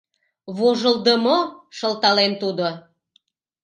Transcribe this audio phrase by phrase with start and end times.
[0.57, 1.37] «Вожылдымо!»—
[1.77, 2.67] шылтален тудо.